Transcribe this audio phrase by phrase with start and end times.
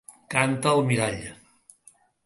[0.35, 1.23] Canta al mirall.